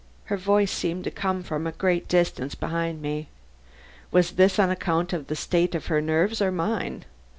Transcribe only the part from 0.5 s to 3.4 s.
seemed to come from a great distance behind me.